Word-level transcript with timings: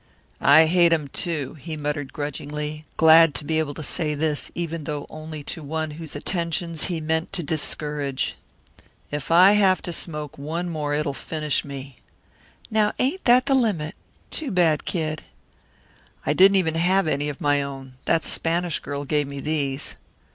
"I 0.41 0.65
hate 0.65 0.93
'em, 0.93 1.09
too," 1.09 1.53
he 1.59 1.77
muttered 1.77 2.11
grudgingly, 2.11 2.85
glad 2.97 3.35
to 3.35 3.45
be 3.45 3.59
able 3.59 3.75
to 3.75 3.83
say 3.83 4.15
this, 4.15 4.49
even 4.55 4.85
though 4.85 5.05
only 5.11 5.43
to 5.43 5.61
one 5.61 5.91
whose 5.91 6.15
attentions 6.15 6.85
he 6.85 6.99
meant 6.99 7.31
to 7.33 7.43
discourage. 7.43 8.35
"If 9.11 9.29
I 9.29 9.51
have 9.51 9.79
to 9.83 9.93
smoke 9.93 10.39
one 10.39 10.69
more 10.71 10.95
it'll 10.95 11.13
finish 11.13 11.63
me." 11.63 11.97
"Now, 12.71 12.93
ain't 12.97 13.25
that 13.25 13.45
the 13.45 13.53
limit? 13.53 13.93
Too 14.31 14.49
bad, 14.49 14.85
Kid!" 14.85 15.21
"I 16.25 16.33
didn't 16.33 16.55
even 16.55 16.73
have 16.73 17.07
any 17.07 17.29
of 17.29 17.39
my 17.39 17.61
own. 17.61 17.93
That 18.05 18.23
Spanish 18.23 18.79
girl 18.79 19.05
gave 19.05 19.27
me 19.27 19.39
these." 19.39 19.97